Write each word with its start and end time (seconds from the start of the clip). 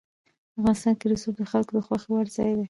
افغانستان 0.59 0.93
کې 0.99 1.05
رسوب 1.11 1.33
د 1.37 1.41
خلکو 1.51 1.71
د 1.75 1.79
خوښې 1.85 2.09
وړ 2.11 2.25
ځای 2.35 2.49
دی. 2.53 2.59